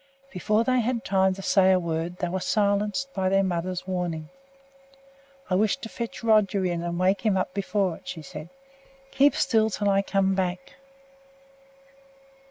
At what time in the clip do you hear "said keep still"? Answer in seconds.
8.23-9.65